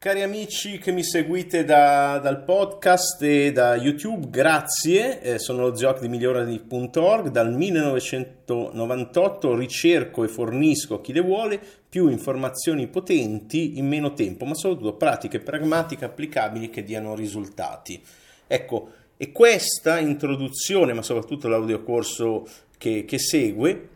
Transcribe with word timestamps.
Cari 0.00 0.22
amici 0.22 0.78
che 0.78 0.92
mi 0.92 1.04
seguite 1.04 1.62
da, 1.62 2.18
dal 2.22 2.42
podcast 2.42 3.20
e 3.20 3.52
da 3.52 3.76
YouTube, 3.76 4.30
grazie. 4.30 5.20
Eh, 5.20 5.38
sono 5.38 5.60
lo 5.60 5.76
Zioc 5.76 6.00
di 6.00 6.08
migliorati.org. 6.08 7.28
Dal 7.28 7.52
1998 7.52 9.54
ricerco 9.54 10.24
e 10.24 10.28
fornisco 10.28 10.94
a 10.94 11.02
chi 11.02 11.12
le 11.12 11.20
vuole 11.20 11.60
più 11.86 12.08
informazioni 12.08 12.86
potenti 12.86 13.76
in 13.76 13.88
meno 13.88 14.14
tempo, 14.14 14.46
ma 14.46 14.54
soprattutto 14.54 14.94
pratiche 14.94 15.38
pragmatiche 15.38 16.06
applicabili 16.06 16.70
che 16.70 16.82
diano 16.82 17.14
risultati. 17.14 18.02
Ecco, 18.46 18.92
e 19.18 19.32
questa 19.32 19.98
introduzione, 19.98 20.94
ma 20.94 21.02
soprattutto 21.02 21.46
l'audiocorso 21.46 22.48
che, 22.78 23.04
che 23.04 23.18
segue, 23.18 23.88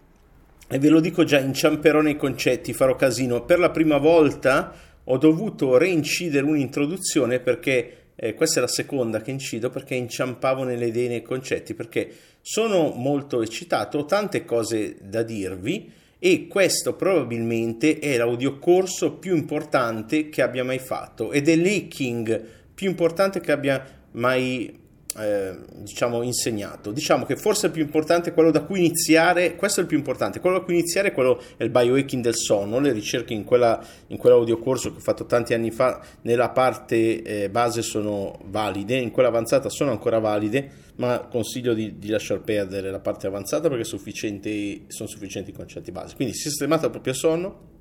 e 0.69 0.79
ve 0.79 0.89
lo 0.91 1.01
dico 1.01 1.25
già, 1.25 1.39
inciamperò 1.39 2.03
nei 2.03 2.17
concetti, 2.17 2.75
farò 2.75 2.95
casino. 2.95 3.43
Per 3.45 3.59
la 3.59 3.71
prima 3.71 3.97
volta 3.97 4.93
ho 5.05 5.19
dovuto 5.19 5.77
reincidere 5.77 6.45
un'introduzione 6.45 7.41
perché 7.41 7.97
eh, 8.17 8.35
questa 8.35 8.59
è 8.59 8.61
la 8.63 8.69
seconda 8.69 9.21
che 9.21 9.31
incido 9.31 9.71
perché 9.71 9.95
inciampavo 9.95 10.63
nelle 10.65 10.87
idee 10.87 11.07
e 11.07 11.09
nei 11.09 11.23
concetti 11.23 11.75
perché 11.75 12.11
sono 12.41 12.91
molto 12.91 13.43
eccitato, 13.43 13.99
ho 13.99 14.05
tante 14.05 14.45
cose 14.45 14.97
da 15.01 15.23
dirvi 15.23 15.91
e 16.19 16.47
questo 16.47 16.95
probabilmente 16.95 17.99
è 17.99 18.17
l'audiocorso 18.17 19.15
più 19.15 19.37
importante 19.37 20.29
che 20.29 20.43
abbia 20.43 20.65
mai 20.65 20.79
fatto 20.79 21.33
ed 21.33 21.49
è 21.49 21.57
l'hacking 21.57 22.43
più 22.75 22.89
importante 22.89 23.41
che 23.41 23.53
abbia 23.53 23.85
mai 24.13 24.83
eh, 25.19 25.57
diciamo 25.77 26.23
insegnato. 26.23 26.91
Diciamo 26.91 27.25
che 27.25 27.37
forse 27.37 27.67
il 27.67 27.73
più 27.73 27.83
importante 27.83 28.33
quello 28.33 28.51
da 28.51 28.63
cui 28.63 28.81
iniziare, 28.81 29.57
questo 29.57 29.81
è 29.81 29.83
il 29.83 29.89
più 29.89 29.97
importante, 29.97 30.41
quello 30.41 30.59
da 30.59 30.65
cui 30.65 30.75
iniziare 30.75 31.09
è 31.09 31.13
quello 31.13 31.41
è 31.57 31.63
il 31.65 31.71
biohacking 31.71 32.23
del 32.23 32.37
sonno, 32.37 32.81
le 32.81 32.93
ricerche 32.93 33.35
in, 33.35 33.45
quella, 33.45 33.83
in 34.09 34.17
quell'audiocorso 34.17 34.91
che 34.91 34.99
ho 34.99 35.01
fatto 35.01 35.27
tanti 35.27 35.55
anni 35.55 35.71
fa 35.71 36.01
nella 36.23 36.51
parte 36.51 37.23
eh, 37.23 37.51
base 37.51 37.83
sono 37.83 38.39
valide, 38.45 38.97
in 38.97 39.11
quella 39.11 39.29
avanzata 39.29 39.69
sono 39.69 39.91
ancora 39.91 40.19
valide, 40.19 40.83
ma 40.97 41.21
consiglio 41.21 41.75
di, 41.75 41.99
di 41.99 42.09
lasciar 42.09 42.41
perdere 42.41 42.91
la 42.91 43.01
parte 43.01 43.27
avanzata 43.27 43.69
perché 43.69 43.85
sono 43.85 44.01
sufficienti 44.01 44.87
i 44.89 45.53
concetti 45.53 45.91
base. 45.93 46.15
Quindi 46.15 46.35
sistemato 46.35 46.87
il 46.87 46.91
proprio 46.91 47.15
sonno, 47.15 47.73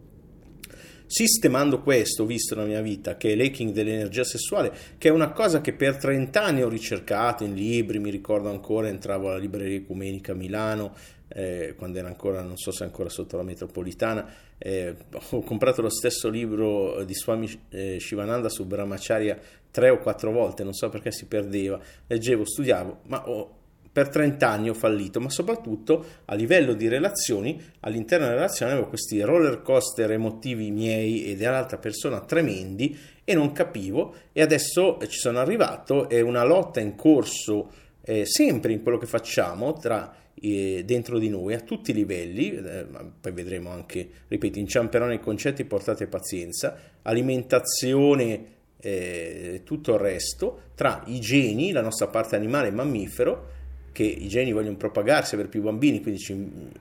sistemando 1.13 1.79
questo, 1.83 2.25
visto 2.25 2.55
nella 2.55 2.67
mia 2.67 2.81
vita, 2.81 3.17
che 3.17 3.33
è 3.33 3.35
l'hacking 3.35 3.71
dell'energia 3.71 4.23
sessuale, 4.23 4.73
che 4.97 5.09
è 5.09 5.11
una 5.11 5.31
cosa 5.31 5.61
che 5.61 5.73
per 5.73 5.97
30 5.97 6.43
anni 6.43 6.63
ho 6.63 6.69
ricercato 6.69 7.43
in 7.43 7.53
libri, 7.53 7.99
mi 7.99 8.09
ricordo 8.09 8.49
ancora, 8.49 8.87
entravo 8.87 9.29
alla 9.29 9.37
libreria 9.37 9.77
ecumenica 9.77 10.31
a 10.31 10.35
Milano, 10.35 10.95
eh, 11.27 11.75
quando 11.77 11.99
era 11.99 12.07
ancora, 12.07 12.41
non 12.41 12.57
so 12.57 12.71
se 12.71 12.83
ancora 12.83 13.09
sotto 13.09 13.37
la 13.37 13.43
metropolitana, 13.43 14.27
eh, 14.57 14.95
ho 15.29 15.43
comprato 15.43 15.83
lo 15.83 15.89
stesso 15.91 16.29
libro 16.29 17.03
di 17.03 17.13
Swami 17.13 17.61
eh, 17.69 17.99
Shivananda 17.99 18.49
su 18.49 18.65
Brahmacharya 18.65 19.37
tre 19.69 19.91
o 19.91 19.99
quattro 19.99 20.31
volte, 20.31 20.63
non 20.63 20.73
so 20.73 20.89
perché 20.89 21.11
si 21.11 21.25
perdeva, 21.25 21.79
leggevo, 22.07 22.43
studiavo, 22.43 23.01
ma 23.03 23.29
ho 23.29 23.57
per 23.93 24.09
30 24.09 24.49
anni 24.49 24.69
ho 24.69 24.73
fallito, 24.73 25.19
ma 25.19 25.29
soprattutto 25.29 26.03
a 26.25 26.33
livello 26.33 26.73
di 26.73 26.87
relazioni, 26.87 27.61
all'interno 27.81 28.25
della 28.25 28.37
relazione 28.37 28.71
avevo 28.71 28.87
questi 28.87 29.21
roller 29.21 29.61
coaster 29.61 30.11
emotivi 30.11 30.71
miei 30.71 31.25
e 31.25 31.35
dell'altra 31.35 31.77
persona 31.77 32.19
tremendi 32.21 32.97
e 33.23 33.35
non 33.35 33.51
capivo. 33.51 34.15
E 34.33 34.41
adesso 34.41 34.97
ci 35.07 35.19
sono 35.19 35.37
arrivato, 35.37 36.09
è 36.09 36.21
una 36.21 36.43
lotta 36.43 36.79
in 36.79 36.95
corso 36.95 37.69
eh, 38.01 38.25
sempre 38.25 38.73
in 38.73 38.81
quello 38.81 38.97
che 38.97 39.05
facciamo 39.05 39.73
tra 39.73 40.11
eh, 40.33 40.83
dentro 40.83 41.19
di 41.19 41.29
noi 41.29 41.53
a 41.53 41.59
tutti 41.59 41.91
i 41.91 41.93
livelli, 41.93 42.51
eh, 42.51 42.87
poi 43.21 43.31
vedremo 43.31 43.69
anche, 43.69 44.09
ripeto, 44.27 44.57
inciamperò 44.57 45.05
nei 45.05 45.19
concetti, 45.19 45.65
portate 45.65 46.07
pazienza, 46.07 46.75
alimentazione, 47.03 48.45
eh, 48.81 49.61
tutto 49.63 49.93
il 49.93 49.99
resto, 49.99 50.61
tra 50.75 51.03
i 51.05 51.19
geni, 51.19 51.71
la 51.71 51.81
nostra 51.81 52.07
parte 52.07 52.35
animale 52.35 52.69
e 52.69 52.71
mammifero, 52.71 53.61
che 53.93 54.03
i 54.03 54.27
geni 54.27 54.51
vogliono 54.51 54.75
propagarsi, 54.75 55.35
avere 55.35 55.47
più 55.47 55.61
bambini, 55.61 56.01
quindi 56.01 56.19
ci, 56.19 56.33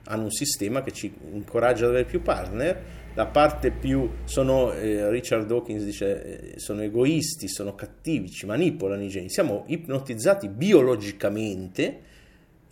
hanno 0.05 0.23
un 0.23 0.31
sistema 0.31 0.81
che 0.81 0.91
ci 0.91 1.13
incoraggia 1.31 1.85
ad 1.85 1.91
avere 1.91 2.05
più 2.05 2.21
partner. 2.21 3.01
La 3.13 3.27
parte 3.27 3.71
più 3.71 4.09
sono, 4.25 4.73
eh, 4.73 5.09
Richard 5.11 5.45
Dawkins 5.45 5.83
dice, 5.83 6.53
eh, 6.55 6.59
sono 6.59 6.81
egoisti, 6.81 7.47
sono 7.47 7.75
cattivi, 7.75 8.29
ci 8.29 8.47
manipolano 8.47 9.03
i 9.03 9.09
geni. 9.09 9.29
Siamo 9.29 9.63
ipnotizzati 9.67 10.49
biologicamente 10.49 12.01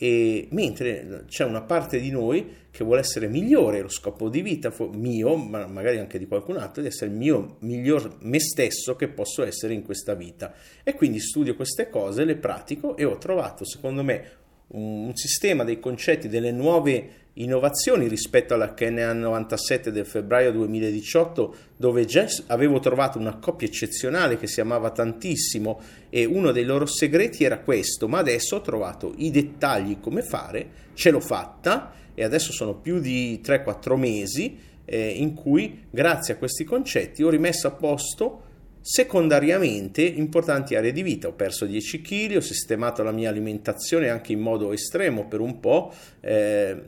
e 0.03 0.47
mentre 0.50 1.25
c'è 1.28 1.45
una 1.45 1.62
parte 1.62 2.00
di 2.00 2.09
noi 2.09 2.56
che 2.72 2.84
vuole 2.84 3.01
essere 3.01 3.28
migliore, 3.28 3.81
lo 3.81 3.88
scopo 3.88 4.29
di 4.29 4.41
vita 4.41 4.73
mio, 4.94 5.35
ma 5.35 5.67
magari 5.67 6.00
anche 6.00 6.17
di 6.17 6.25
qualcun 6.25 6.57
altro, 6.57 6.81
di 6.81 6.88
essere 6.88 7.12
il 7.12 7.17
mio 7.17 7.57
miglior 7.59 8.17
me 8.22 8.39
stesso 8.39 8.95
che 8.95 9.09
posso 9.09 9.44
essere 9.44 9.75
in 9.75 9.84
questa 9.84 10.16
vita. 10.16 10.56
E 10.84 10.95
quindi 10.95 11.19
studio 11.19 11.56
queste 11.56 11.91
cose, 11.91 12.25
le 12.25 12.35
pratico 12.35 12.97
e 12.97 13.06
ho 13.06 13.19
trovato, 13.19 13.63
secondo 13.63 14.01
me, 14.01 14.31
un 14.69 15.12
sistema 15.13 15.63
dei 15.63 15.79
concetti, 15.79 16.28
delle 16.28 16.51
nuove 16.51 17.20
innovazioni 17.34 18.08
rispetto 18.08 18.53
alla 18.53 18.74
KNA 18.74 19.14
97 19.14 19.92
del 19.92 20.06
febbraio 20.06 20.52
2018 20.52 21.56
dove 21.78 22.06
già 22.06 22.28
avevo 22.47 22.80
trovato 22.80 23.18
una 23.18 23.38
coppia 23.38 23.68
eccezionale 23.68 24.38
che 24.38 24.47
si 24.47 24.59
amava 24.59 24.90
tantissimo 24.92 25.80
e 26.09 26.25
uno 26.25 26.52
dei 26.52 26.66
loro 26.66 26.86
segreti 26.86 27.44
era 27.44 27.59
questo 27.59 28.08
ma 28.08 28.19
adesso 28.19 28.58
ho 28.58 28.62
trovato 28.62 29.14
i 29.18 29.31
dettagli 29.31 30.00
come 30.00 30.22
fare 30.22 30.69
ce 30.94 31.09
l'ho 31.09 31.22
fatta 31.22 31.94
e 32.14 32.24
adesso 32.24 32.52
sono 32.52 32.75
più 32.75 33.00
di 33.00 33.42
3-4 33.44 33.96
mesi 33.96 34.58
eh, 34.84 35.09
in 35.09 35.34
cui 35.34 35.86
grazie 35.90 36.34
a 36.34 36.38
questi 36.38 36.66
concetti 36.66 37.24
ho 37.24 37.30
rimesso 37.30 37.68
a 37.68 37.72
posto 37.72 38.50
Secondariamente, 38.84 40.02
importanti 40.02 40.74
aree 40.74 40.92
di 40.92 41.03
vita, 41.03 41.28
ho 41.28 41.34
perso 41.34 41.68
10 41.68 42.02
kg, 42.02 42.38
ho 42.38 42.42
sistemato 42.42 43.03
la 43.03 43.12
mia 43.12 43.30
alimentazione 43.30 44.09
anche 44.09 44.31
in 44.31 44.40
modo 44.40 44.74
estremo 44.74 45.28
per 45.28 45.40
un 45.40 45.59
po', 45.59 45.94
eh, 46.19 46.81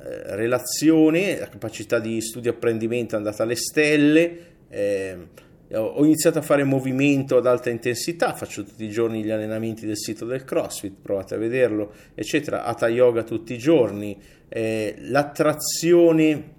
eh, 0.00 0.36
relazione, 0.36 1.38
la 1.38 1.48
capacità 1.48 1.98
di 1.98 2.20
studio 2.20 2.50
e 2.50 2.54
apprendimento 2.54 3.14
è 3.14 3.18
andata 3.18 3.42
alle 3.42 3.56
stelle, 3.56 4.38
eh, 4.68 5.16
ho 5.74 6.02
iniziato 6.04 6.38
a 6.38 6.42
fare 6.42 6.64
movimento 6.64 7.36
ad 7.36 7.46
alta 7.46 7.68
intensità, 7.68 8.34
faccio 8.34 8.64
tutti 8.64 8.84
i 8.84 8.90
giorni 8.90 9.22
gli 9.22 9.30
allenamenti 9.30 9.84
del 9.84 9.98
sito 9.98 10.24
del 10.24 10.44
CrossFit, 10.44 10.94
provate 11.02 11.34
a 11.34 11.38
vederlo, 11.38 11.92
eccetera, 12.14 12.64
Hatha 12.64 12.88
Yoga 12.88 13.22
tutti 13.22 13.52
i 13.52 13.58
giorni, 13.58 14.18
eh, 14.48 14.94
l'attrazione 15.00 16.56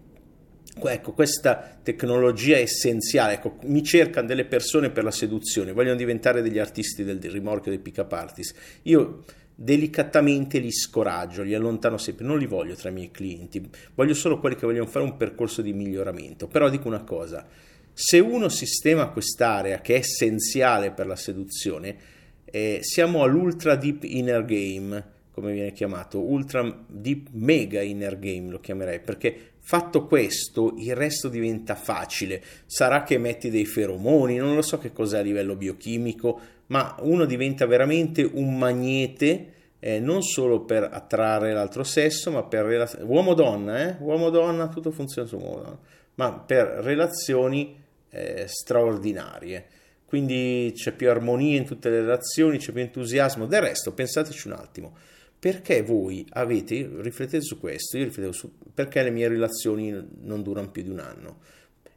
ecco, 0.88 1.11
questa 1.11 1.78
tecnologia 1.81 2.56
è 2.56 2.61
essenziale. 2.61 3.34
Ecco, 3.34 3.57
mi 3.63 3.84
cercano 3.84 4.28
delle 4.28 4.46
persone 4.46 4.91
per 4.91 5.03
la 5.03 5.11
seduzione, 5.11 5.73
vogliono 5.73 5.96
diventare 5.96 6.41
degli 6.41 6.59
artisti 6.59 7.03
del, 7.03 7.19
rimorchio 7.19 7.72
dei 7.72 7.79
pick-up 7.79 8.11
artist. 8.11 8.56
Io 8.84 9.23
delicatamente 9.62 10.59
li 10.59 10.72
scoraggio, 10.72 11.44
li 11.44 11.53
allontano 11.53 11.97
sempre, 11.97 12.25
non 12.25 12.38
li 12.40 12.46
voglio 12.46 12.75
tra 12.75 12.90
i 12.90 12.94
miei 12.94 13.12
clienti, 13.12 13.62
voglio 13.94 14.14
solo 14.14 14.40
quelli 14.40 14.56
che 14.56 14.66
vogliono 14.66 14.88
fare 14.88 15.03
un 15.03 15.18
percorso 15.18 15.62
di 15.62 15.74
miglioramento. 15.74 16.47
Però 16.47 16.70
dico 16.70 16.88
una 16.88 17.03
cosa, 17.03 17.46
se 17.92 18.20
uno 18.20 18.47
sistema 18.47 19.09
quest'area 19.09 19.81
che 19.81 19.96
è 19.96 19.97
essenziale 19.97 20.92
per 20.92 21.08
la 21.08 21.18
seduzione, 21.18 21.97
eh, 22.46 22.80
siamo 22.81 23.24
all'ultra 23.24 23.75
deep 23.75 24.06
inner 24.06 24.46
game, 24.46 25.18
come 25.31 25.52
viene 25.52 25.74
chiamato, 25.74 26.20
ultra 26.20 26.86
deep 26.88 27.28
mega 27.31 27.81
inner 27.81 28.18
game 28.18 28.50
lo 28.50 28.62
chiamerei, 28.62 29.02
perché 29.02 29.50
Fatto 29.70 30.08
questo, 30.08 30.74
il 30.80 30.96
resto 30.96 31.30
diventa 31.30 31.76
facile. 31.76 32.41
Sarà 32.66 33.03
che 33.03 33.20
metti 33.20 33.52
dei 33.52 33.66
feromoni, 33.66 34.38
non 34.38 34.56
lo 34.56 34.64
so 34.64 34.80
che 34.80 34.91
cos'è 34.91 35.20
a 35.20 35.22
livello 35.22 35.56
biochimico, 35.56 36.40
ma 36.69 36.96
uno 37.02 37.25
diventa 37.25 37.66
veramente 37.66 38.24
un 38.24 38.57
magnete 38.57 39.53
eh, 39.80 40.00
non 40.00 40.22
solo 40.22 40.66
per 40.66 40.90
attrarre 40.91 41.53
l'altro 41.53 41.84
sesso, 41.84 42.31
ma 42.31 42.44
per 42.44 42.66
relazioni 42.66 43.06
uomo-donna, 43.06 43.90
eh? 43.90 43.96
uomo-donna, 44.00 44.68
tutto 44.68 44.91
funziona 44.91 45.28
su 45.28 45.38
uomo-donna, 45.38 45.79
ma 46.16 46.34
per 46.34 46.68
relazioni 46.81 47.78
eh, 48.09 48.46
straordinarie. 48.47 49.66
Quindi 50.05 50.72
c'è 50.76 50.91
più 50.91 51.09
armonia 51.09 51.58
in 51.58 51.66
tutte 51.66 51.90
le 51.90 52.02
relazioni, 52.02 52.58
c'è 52.58 52.72
più 52.72 52.82
entusiasmo. 52.82 53.46
Del 53.46 53.61
resto, 53.61 53.94
pensateci 53.94 54.47
un 54.47 54.53
attimo 54.53 54.96
perché 55.40 55.82
voi 55.84 56.26
avete, 56.32 56.90
riflettete 56.97 57.41
su 57.41 57.59
questo, 57.59 57.97
io 57.97 58.03
riflettevo 58.03 58.34
su 58.34 58.52
perché 58.73 59.02
le 59.03 59.09
mie 59.09 59.29
relazioni 59.29 59.90
non 60.22 60.44
durano 60.44 60.70
più 60.70 60.84
di 60.84 60.90
un 60.90 60.99
anno. 60.99 61.40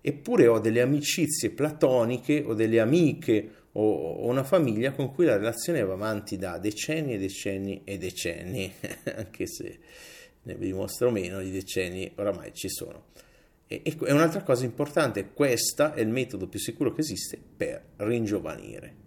Eppure 0.00 0.46
ho 0.46 0.60
delle 0.60 0.80
amicizie 0.80 1.50
platoniche 1.50 2.42
o 2.46 2.54
delle 2.54 2.78
amiche 2.78 3.50
o, 3.72 4.26
una 4.26 4.44
famiglia 4.44 4.92
con 4.92 5.12
cui 5.12 5.24
la 5.24 5.36
relazione 5.36 5.82
va 5.82 5.94
avanti 5.94 6.36
da 6.36 6.58
decenni 6.58 7.14
e 7.14 7.18
decenni 7.18 7.82
e 7.84 7.98
decenni, 7.98 8.72
anche 9.16 9.46
se 9.46 9.78
ne 10.42 10.58
dimostro 10.58 11.10
meno, 11.10 11.40
di 11.40 11.50
decenni 11.50 12.10
oramai 12.16 12.52
ci 12.52 12.68
sono. 12.68 13.06
E, 13.66 13.82
e 13.84 14.12
un'altra 14.12 14.42
cosa 14.42 14.64
importante, 14.64 15.30
questo 15.32 15.92
è 15.94 16.00
il 16.00 16.08
metodo 16.08 16.46
più 16.46 16.58
sicuro 16.58 16.92
che 16.92 17.00
esiste 17.00 17.38
per 17.56 17.82
ringiovanire. 17.96 19.00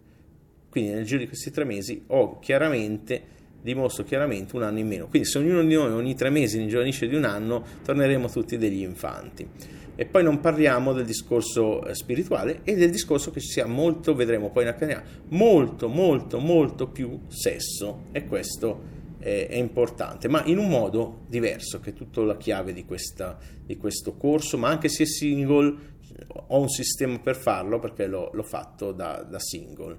Quindi 0.70 0.92
nel 0.92 1.06
giro 1.06 1.20
di 1.20 1.28
questi 1.28 1.52
tre 1.52 1.64
mesi 1.64 2.04
ho 2.08 2.40
chiaramente 2.40 3.34
dimostro 3.62 4.04
chiaramente 4.04 4.56
un 4.56 4.62
anno 4.62 4.78
in 4.78 4.88
meno. 4.88 5.08
Quindi 5.08 5.28
se 5.28 5.40
ognuno 5.40 5.64
di 5.64 5.74
noi 5.74 5.92
ogni 5.92 6.14
tre 6.16 6.30
mesi 6.30 6.60
ringiovanisce 6.60 7.08
di 7.08 7.16
un 7.16 7.24
anno, 7.24 7.66
torneremo 7.84 8.30
tutti 8.30 8.58
degli 8.58 8.82
infanti. 8.82 9.48
E 9.95 10.06
poi 10.06 10.24
non 10.24 10.39
parliamo 10.39 10.94
del 10.94 11.06
discorso 11.06 11.86
eh, 11.86 11.95
spirituale 11.95 12.62
e 12.63 12.75
del 12.75 12.92
discorso 12.92 13.31
che 13.31 13.39
ci 13.39 13.47
sia 13.47 13.65
molto, 13.65 14.13
vedremo 14.13 14.50
poi 14.50 14.63
in 14.63 14.69
Accademia, 14.69 15.03
molto, 15.30 15.88
molto, 15.88 16.39
molto 16.39 16.88
più 16.88 17.21
sesso 17.27 18.03
e 18.12 18.25
questo 18.25 19.03
è, 19.19 19.47
è 19.50 19.56
importante, 19.56 20.27
ma 20.27 20.44
in 20.45 20.57
un 20.57 20.69
modo 20.69 21.21
diverso, 21.27 21.80
che 21.80 21.92
è 21.92 21.94
tutta 21.94 22.21
la 22.21 22.38
chiave 22.38 22.74
di, 22.74 22.86
questa, 22.86 23.38
di 23.65 23.77
questo 23.77 24.15
corso, 24.15 24.57
ma 24.57 24.69
anche 24.69 24.89
se 24.89 25.06
single 25.06 25.94
ho 26.47 26.59
un 26.59 26.69
sistema 26.69 27.19
per 27.19 27.36
farlo 27.36 27.80
perché 27.80 28.07
l'ho, 28.07 28.30
l'ho 28.33 28.44
fatto 28.44 28.92
da, 28.92 29.24
da 29.24 29.39
single. 29.39 29.97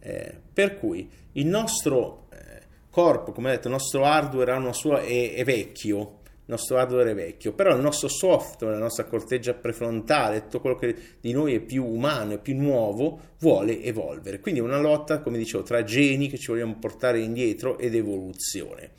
Eh, 0.00 0.40
per 0.52 0.78
cui 0.78 1.08
il 1.32 1.46
nostro 1.46 2.28
eh, 2.30 2.62
corpo, 2.90 3.32
come 3.32 3.50
detto, 3.50 3.68
il 3.68 3.74
nostro 3.74 4.04
hardware 4.04 4.72
sua, 4.72 5.00
è, 5.00 5.34
è, 5.34 5.44
vecchio, 5.44 6.19
nostro 6.50 6.76
hardware 6.76 7.12
è 7.12 7.14
vecchio, 7.14 7.52
però 7.52 7.74
il 7.74 7.80
nostro 7.80 8.08
software, 8.08 8.74
la 8.74 8.80
nostra 8.80 9.04
corteggia 9.04 9.54
prefrontale, 9.54 10.42
tutto 10.42 10.60
quello 10.60 10.76
che 10.76 10.94
di 11.20 11.32
noi 11.32 11.54
è 11.54 11.60
più 11.60 11.84
umano 11.86 12.34
e 12.34 12.38
più 12.38 12.54
nuovo, 12.56 13.20
vuole 13.38 13.82
evolvere. 13.82 14.40
Quindi 14.40 14.60
è 14.60 14.62
una 14.62 14.80
lotta, 14.80 15.20
come 15.20 15.38
dicevo, 15.38 15.62
tra 15.62 15.82
geni 15.82 16.28
che 16.28 16.36
ci 16.36 16.48
vogliamo 16.48 16.76
portare 16.78 17.20
indietro 17.20 17.78
ed 17.78 17.94
evoluzione. 17.94 18.90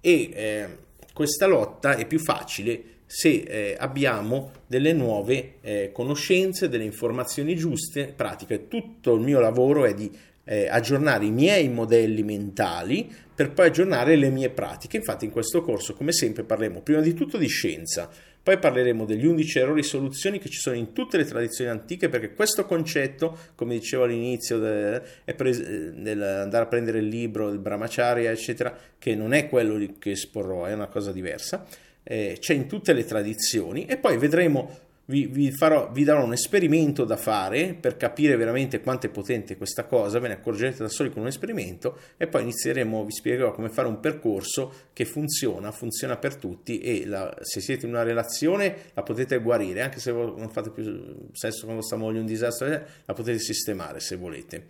E 0.00 0.30
eh, 0.32 0.68
questa 1.12 1.46
lotta 1.46 1.96
è 1.96 2.06
più 2.06 2.18
facile 2.18 2.92
se 3.06 3.28
eh, 3.28 3.76
abbiamo 3.78 4.50
delle 4.66 4.92
nuove 4.92 5.54
eh, 5.60 5.90
conoscenze, 5.92 6.68
delle 6.68 6.84
informazioni 6.84 7.54
giuste, 7.54 8.12
pratiche. 8.14 8.68
Tutto 8.68 9.14
il 9.14 9.20
mio 9.20 9.40
lavoro 9.40 9.84
è 9.84 9.94
di 9.94 10.10
eh, 10.44 10.68
aggiornare 10.68 11.24
i 11.24 11.30
miei 11.30 11.68
modelli 11.68 12.22
mentali 12.22 13.10
per 13.34 13.52
poi 13.52 13.66
aggiornare 13.66 14.16
le 14.16 14.30
mie 14.30 14.50
pratiche. 14.50 14.96
Infatti 14.96 15.24
in 15.24 15.30
questo 15.30 15.62
corso, 15.62 15.94
come 15.94 16.12
sempre, 16.12 16.44
parleremo 16.44 16.82
prima 16.82 17.00
di 17.00 17.14
tutto 17.14 17.36
di 17.36 17.48
scienza, 17.48 18.08
poi 18.44 18.58
parleremo 18.58 19.06
degli 19.06 19.24
11 19.24 19.58
errori 19.58 19.80
e 19.80 19.84
soluzioni 19.84 20.38
che 20.38 20.50
ci 20.50 20.58
sono 20.58 20.76
in 20.76 20.92
tutte 20.92 21.16
le 21.16 21.24
tradizioni 21.24 21.70
antiche, 21.70 22.10
perché 22.10 22.34
questo 22.34 22.66
concetto, 22.66 23.36
come 23.54 23.74
dicevo 23.74 24.04
all'inizio, 24.04 24.60
pres- 24.60 25.62
dell'andare 25.62 26.64
a 26.64 26.68
prendere 26.68 26.98
il 26.98 27.08
libro 27.08 27.48
del 27.48 27.58
Brahmacharya, 27.58 28.30
eccetera, 28.30 28.76
che 28.98 29.14
non 29.14 29.32
è 29.32 29.48
quello 29.48 29.82
che 29.98 30.10
esporrò, 30.10 30.66
è 30.66 30.74
una 30.74 30.88
cosa 30.88 31.10
diversa, 31.10 31.64
eh, 32.02 32.36
c'è 32.38 32.52
in 32.52 32.66
tutte 32.66 32.92
le 32.92 33.06
tradizioni 33.06 33.86
e 33.86 33.96
poi 33.96 34.18
vedremo 34.18 34.83
vi, 35.06 35.26
vi, 35.26 35.50
farò, 35.50 35.90
vi, 35.92 36.04
darò 36.04 36.24
un 36.24 36.32
esperimento 36.32 37.04
da 37.04 37.16
fare 37.16 37.74
per 37.74 37.96
capire 37.96 38.36
veramente 38.36 38.80
quanto 38.80 39.06
è 39.06 39.10
potente 39.10 39.56
questa 39.56 39.84
cosa, 39.84 40.18
ve 40.18 40.28
ne 40.28 40.34
accorgerete 40.34 40.78
da 40.78 40.88
soli 40.88 41.10
con 41.10 41.22
un 41.22 41.28
esperimento 41.28 41.98
e 42.16 42.26
poi 42.26 42.42
inizieremo, 42.42 43.04
vi 43.04 43.12
spiegherò 43.12 43.52
come 43.52 43.68
fare 43.68 43.88
un 43.88 44.00
percorso 44.00 44.72
che 44.92 45.04
funziona, 45.04 45.72
funziona 45.72 46.16
per 46.16 46.36
tutti 46.36 46.80
e 46.80 47.04
la, 47.06 47.36
se 47.40 47.60
siete 47.60 47.84
in 47.84 47.92
una 47.92 48.02
relazione 48.02 48.76
la 48.94 49.02
potete 49.02 49.38
guarire, 49.40 49.82
anche 49.82 50.00
se 50.00 50.10
non 50.10 50.50
fate 50.50 50.70
più 50.70 51.28
sesso 51.32 51.66
con 51.66 51.74
vostra 51.74 51.96
moglie 51.96 52.20
un 52.20 52.26
disastro, 52.26 52.66
eh, 52.66 52.82
la 53.04 53.12
potete 53.12 53.38
sistemare 53.38 54.00
se 54.00 54.16
volete. 54.16 54.68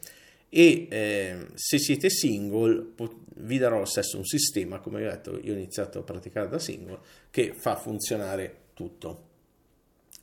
E 0.49 0.87
eh, 0.89 1.47
se 1.55 1.79
siete 1.79 2.11
single 2.11 2.93
vi 3.37 3.59
darò 3.59 3.85
stesso 3.85 4.17
un 4.17 4.25
sistema, 4.25 4.79
come 4.79 5.05
ho 5.05 5.11
detto, 5.11 5.39
io 5.43 5.53
ho 5.53 5.57
iniziato 5.57 5.99
a 5.99 6.03
praticare 6.03 6.49
da 6.49 6.59
single, 6.59 6.99
che 7.31 7.53
fa 7.55 7.77
funzionare 7.77 8.57
tutto. 8.75 9.33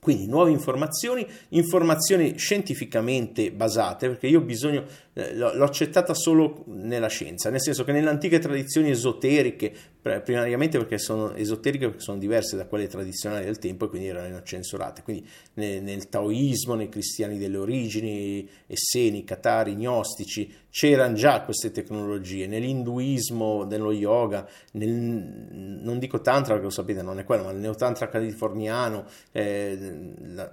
Quindi 0.04 0.26
nuove 0.26 0.50
informazioni, 0.50 1.24
informazioni 1.50 2.36
scientificamente 2.36 3.52
basate, 3.52 4.08
perché 4.08 4.26
io 4.26 4.40
ho 4.40 4.44
bisogno, 4.44 4.84
eh, 5.14 5.36
l'ho 5.36 5.64
accettata 5.64 6.16
solo 6.16 6.64
nella 6.66 7.06
scienza, 7.06 7.52
nel 7.52 7.62
senso 7.62 7.84
che 7.84 7.92
nelle 7.92 8.10
antiche 8.10 8.40
tradizioni 8.40 8.90
esoteriche, 8.90 9.72
primariamente 10.02 10.80
perché 10.80 10.98
sono 10.98 11.34
esoteriche 11.36 11.86
perché 11.88 12.02
sono 12.02 12.18
diverse 12.18 12.56
da 12.58 12.66
quelle 12.66 12.88
tradizionali 12.88 13.46
del 13.46 13.60
tempo 13.60 13.86
e 13.86 13.90
quindi 13.90 14.08
erano 14.08 14.42
censurate, 14.42 15.04
quindi 15.04 15.28
nel, 15.56 15.84
nel 15.84 16.10
taoismo, 16.10 16.74
nei 16.74 16.90
cristiani 16.90 17.38
delle 17.38 17.58
origini, 17.58 18.50
esseni, 18.66 19.24
catari, 19.24 19.76
gnostici, 19.76 20.52
c'erano 20.72 21.14
già 21.14 21.42
queste 21.42 21.72
tecnologie, 21.72 22.48
nell'induismo, 22.48 23.64
nello 23.64 23.92
yoga, 23.92 24.48
nel, 24.74 24.90
non 24.90 26.00
dico 26.00 26.20
tantra 26.22 26.54
perché 26.54 26.64
lo 26.64 26.72
sapete 26.72 27.04
non 27.04 27.20
è 27.20 27.24
quello, 27.24 27.44
ma 27.44 27.52
nel 27.52 27.62
neotantra 27.62 28.10
californiano, 28.10 29.06
eh, 29.32 30.14
la, 30.34 30.52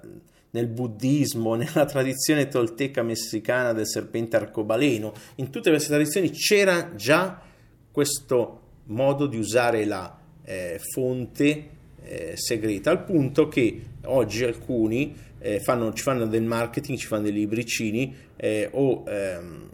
nel 0.50 0.66
buddismo, 0.66 1.54
nella 1.56 1.86
tradizione 1.86 2.48
tolteca 2.48 3.02
messicana 3.02 3.72
del 3.72 3.86
serpente 3.86 4.36
arcobaleno, 4.36 5.12
in 5.36 5.48
tutte 5.50 5.70
queste 5.70 5.88
tradizioni 5.88 6.30
c'era 6.30 6.94
già 6.94 7.40
questo 7.90 8.66
modo 8.88 9.26
di 9.26 9.38
usare 9.38 9.84
la 9.84 10.18
eh, 10.44 10.80
fonte 10.92 11.68
eh, 12.02 12.32
segreta, 12.36 12.90
al 12.90 13.04
punto 13.04 13.48
che 13.48 13.80
oggi 14.04 14.44
alcuni 14.44 15.14
eh, 15.38 15.60
fanno, 15.60 15.92
ci 15.92 16.02
fanno 16.02 16.26
del 16.26 16.44
marketing, 16.44 16.98
ci 16.98 17.06
fanno 17.06 17.24
dei 17.24 17.32
libricini 17.32 18.14
eh, 18.36 18.68
o 18.72 19.04
ehm, 19.06 19.70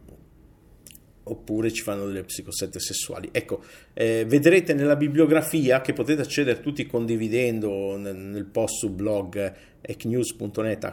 oppure 1.24 1.72
ci 1.72 1.82
fanno 1.82 2.06
delle 2.06 2.24
psicosette 2.24 2.78
sessuali. 2.80 3.28
Ecco, 3.32 3.62
eh, 3.94 4.24
vedrete 4.26 4.74
nella 4.74 4.96
bibliografia 4.96 5.80
che 5.80 5.92
potete 5.92 6.22
accedere 6.22 6.60
tutti 6.60 6.86
condividendo 6.86 7.96
nel, 7.96 8.16
nel 8.16 8.44
post 8.44 8.78
su 8.78 8.90
blog 8.90 9.52
ecnews.net 9.80 10.84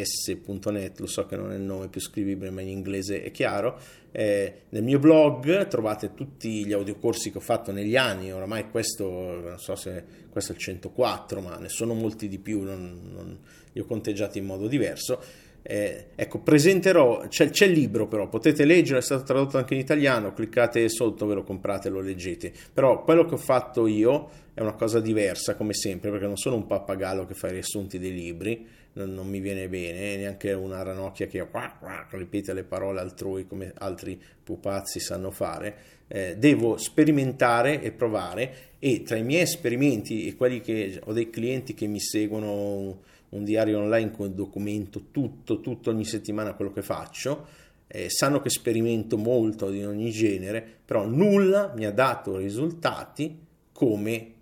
h-c-k-n-e-w-s.net, 0.00 0.98
lo 1.00 1.06
so 1.06 1.26
che 1.26 1.36
non 1.36 1.52
è 1.52 1.56
il 1.56 1.62
nome 1.62 1.88
più 1.88 2.00
scrivibile 2.00 2.50
ma 2.50 2.60
in 2.60 2.68
inglese 2.68 3.22
è 3.22 3.30
chiaro. 3.30 3.78
Eh, 4.10 4.62
nel 4.70 4.82
mio 4.82 4.98
blog 4.98 5.68
trovate 5.68 6.14
tutti 6.14 6.64
gli 6.64 6.72
audiocorsi 6.72 7.30
che 7.30 7.38
ho 7.38 7.42
fatto 7.42 7.72
negli 7.72 7.96
anni, 7.96 8.32
oramai 8.32 8.70
questo, 8.70 9.08
non 9.08 9.58
so 9.58 9.74
se 9.74 10.04
questo 10.30 10.52
è 10.52 10.54
il 10.54 10.60
104, 10.60 11.40
ma 11.40 11.56
ne 11.58 11.68
sono 11.68 11.94
molti 11.94 12.28
di 12.28 12.38
più, 12.38 12.62
non, 12.62 13.10
non, 13.12 13.38
li 13.72 13.80
ho 13.80 13.84
conteggiati 13.84 14.38
in 14.38 14.44
modo 14.44 14.66
diverso 14.66 15.50
eh, 15.62 16.06
ecco, 16.16 16.40
presenterò, 16.40 17.28
c'è, 17.28 17.50
c'è, 17.50 17.66
il 17.66 17.72
libro 17.72 18.08
però, 18.08 18.28
potete 18.28 18.64
leggere, 18.64 18.98
è 18.98 19.02
stato 19.02 19.22
tradotto 19.22 19.58
anche 19.58 19.74
in 19.74 19.80
italiano, 19.80 20.32
cliccate 20.32 20.88
sotto, 20.88 21.26
ve 21.26 21.34
lo 21.34 21.44
comprate, 21.44 21.88
lo 21.88 22.00
leggete. 22.00 22.52
Però 22.72 23.04
quello 23.04 23.24
che 23.24 23.34
ho 23.34 23.38
fatto 23.38 23.86
io 23.86 24.28
è 24.54 24.60
una 24.60 24.74
cosa 24.74 24.98
diversa, 25.00 25.54
come 25.54 25.72
sempre, 25.72 26.10
perché 26.10 26.26
non 26.26 26.36
sono 26.36 26.56
un 26.56 26.66
pappagallo 26.66 27.26
che 27.26 27.34
fa 27.34 27.48
i 27.48 27.52
riassunti 27.52 27.98
dei 28.00 28.12
libri, 28.12 28.66
non, 28.94 29.14
non 29.14 29.28
mi 29.28 29.38
viene 29.38 29.68
bene, 29.68 30.16
neanche 30.16 30.52
una 30.52 30.82
ranocchia 30.82 31.26
che 31.26 31.46
quac, 31.48 31.78
quac, 31.78 32.12
ripete 32.14 32.52
le 32.52 32.64
parole 32.64 33.00
altrui 33.00 33.46
come 33.46 33.72
altri 33.78 34.20
pupazzi 34.42 34.98
sanno 34.98 35.30
fare. 35.30 36.00
Eh, 36.08 36.36
devo 36.36 36.76
sperimentare 36.76 37.80
e 37.80 37.90
provare 37.90 38.54
e 38.78 39.02
tra 39.02 39.16
i 39.16 39.22
miei 39.22 39.42
esperimenti 39.42 40.26
e 40.26 40.34
quelli 40.34 40.60
che 40.60 41.00
ho 41.02 41.12
dei 41.14 41.30
clienti 41.30 41.72
che 41.72 41.86
mi 41.86 42.00
seguono 42.00 43.00
un 43.32 43.44
diario 43.44 43.78
online 43.78 44.10
con 44.10 44.34
documento 44.34 45.06
tutto, 45.10 45.60
tutto 45.60 45.90
ogni 45.90 46.04
settimana 46.04 46.54
quello 46.54 46.72
che 46.72 46.82
faccio, 46.82 47.46
eh, 47.86 48.08
sanno 48.08 48.40
che 48.40 48.50
sperimento 48.50 49.16
molto 49.16 49.70
di 49.70 49.84
ogni 49.84 50.10
genere, 50.10 50.66
però 50.84 51.06
nulla 51.06 51.72
mi 51.74 51.84
ha 51.84 51.92
dato 51.92 52.36
risultati 52.36 53.38
come 53.72 54.32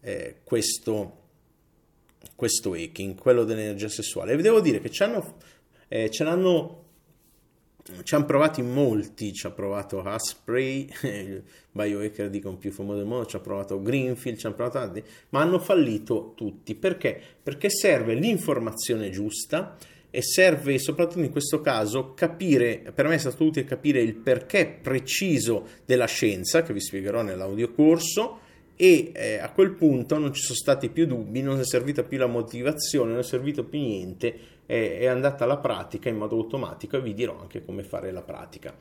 eh, 0.00 0.36
questo, 0.44 1.24
questo 2.34 2.72
hacking, 2.72 3.18
quello 3.18 3.44
dell'energia 3.44 3.88
sessuale. 3.88 4.32
E 4.32 4.36
devo 4.36 4.60
dire 4.60 4.80
che 4.80 4.90
ci 4.90 5.02
hanno, 5.02 5.36
eh, 5.88 6.10
ce 6.10 6.24
l'hanno 6.24 6.84
ci 8.02 8.14
hanno 8.14 8.24
provato 8.24 8.60
in 8.60 8.72
molti, 8.72 9.32
ci 9.32 9.46
ha 9.46 9.50
provato 9.50 10.02
Asprey, 10.02 10.88
il 11.02 11.42
biohacker 11.70 12.30
dicono 12.30 12.56
più 12.56 12.72
famoso 12.72 12.98
del 12.98 13.06
mondo, 13.06 13.26
ci 13.26 13.36
ha 13.36 13.40
provato 13.40 13.80
Greenfield, 13.80 14.38
ci 14.38 14.46
hanno 14.46 14.54
provato 14.54 14.78
tanti, 14.78 15.02
ma 15.30 15.40
hanno 15.40 15.58
fallito 15.58 16.32
tutti. 16.34 16.74
Perché? 16.74 17.20
Perché 17.42 17.70
serve 17.70 18.14
l'informazione 18.14 19.10
giusta 19.10 19.76
e 20.10 20.22
serve 20.22 20.78
soprattutto 20.78 21.20
in 21.20 21.30
questo 21.30 21.60
caso 21.60 22.14
capire, 22.14 22.90
per 22.94 23.06
me 23.06 23.14
è 23.14 23.18
stato 23.18 23.44
utile 23.44 23.66
capire 23.66 24.00
il 24.00 24.14
perché 24.14 24.78
preciso 24.82 25.66
della 25.84 26.06
scienza, 26.06 26.62
che 26.62 26.72
vi 26.72 26.80
spiegherò 26.80 27.22
nell'audiocorso, 27.22 28.40
e 28.76 29.10
eh, 29.14 29.38
a 29.38 29.50
quel 29.52 29.72
punto 29.72 30.18
non 30.18 30.34
ci 30.34 30.42
sono 30.42 30.56
stati 30.56 30.90
più 30.90 31.06
dubbi, 31.06 31.40
non 31.40 31.58
è 31.58 31.64
servita 31.64 32.02
più 32.02 32.18
la 32.18 32.26
motivazione, 32.26 33.10
non 33.10 33.20
è 33.20 33.24
servito 33.24 33.64
più 33.64 33.78
niente, 33.78 34.38
è, 34.66 35.06
andata 35.06 35.44
alla 35.44 35.58
pratica 35.58 36.08
in 36.08 36.16
modo 36.16 36.36
automatico 36.36 36.96
e 36.96 37.00
vi 37.00 37.14
dirò 37.14 37.40
anche 37.40 37.64
come 37.64 37.82
fare 37.82 38.10
la 38.10 38.22
pratica. 38.22 38.74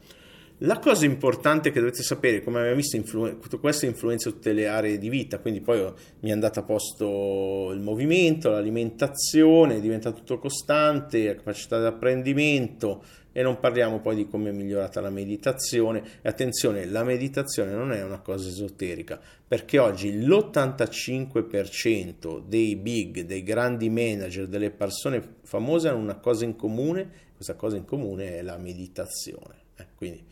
La 0.59 0.79
cosa 0.79 1.03
importante 1.03 1.69
che 1.69 1.81
dovete 1.81 2.01
sapere, 2.01 2.41
come 2.41 2.59
abbiamo 2.59 2.77
visto, 2.77 2.95
influ- 2.95 3.39
tutto 3.39 3.59
questo 3.59 3.87
influenza 3.87 4.29
tutte 4.29 4.53
le 4.53 4.67
aree 4.67 4.97
di 4.97 5.09
vita, 5.09 5.39
quindi 5.39 5.59
poi 5.59 5.81
mi 6.21 6.29
è 6.29 6.31
andato 6.31 6.61
a 6.61 6.63
posto 6.63 7.71
il 7.73 7.81
movimento, 7.81 8.51
l'alimentazione, 8.51 9.81
diventa 9.81 10.13
tutto 10.13 10.39
costante, 10.39 11.25
la 11.25 11.35
capacità 11.35 11.77
di 11.77 11.87
apprendimento 11.87 13.03
e 13.33 13.41
non 13.41 13.59
parliamo 13.59 13.99
poi 13.99 14.15
di 14.15 14.29
come 14.29 14.51
è 14.51 14.53
migliorata 14.53 15.01
la 15.01 15.09
meditazione. 15.09 16.01
E 16.21 16.29
attenzione, 16.29 16.85
la 16.85 17.03
meditazione 17.03 17.73
non 17.73 17.91
è 17.91 18.01
una 18.01 18.21
cosa 18.21 18.47
esoterica, 18.47 19.19
perché 19.45 19.77
oggi 19.77 20.25
l'85% 20.25 22.41
dei 22.47 22.77
big, 22.77 23.23
dei 23.23 23.43
grandi 23.43 23.89
manager, 23.89 24.47
delle 24.47 24.71
persone 24.71 25.21
famose 25.41 25.89
hanno 25.89 25.99
una 25.99 26.15
cosa 26.15 26.45
in 26.45 26.55
comune, 26.55 27.09
questa 27.35 27.55
cosa 27.55 27.75
in 27.75 27.83
comune 27.83 28.37
è 28.37 28.41
la 28.41 28.55
meditazione. 28.55 29.63
Eh, 29.75 29.87
quindi 29.95 30.23